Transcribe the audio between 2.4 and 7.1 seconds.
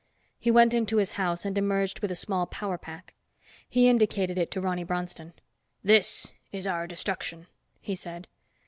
power pack. He indicated it to Ronny Bronston. "This is our